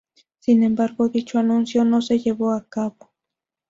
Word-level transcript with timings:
Sin 0.39 0.63
embargo 0.63 1.09
dicho 1.09 1.37
anuncio 1.37 1.85
no 1.85 2.01
se 2.01 2.17
llevó 2.17 2.53
a 2.53 2.65
cabo. 2.67 3.11